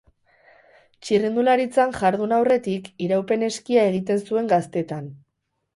[1.07, 5.17] Txirrindularitzan jardun aurretik, iraupen-eskia egiten zuen gaztetan.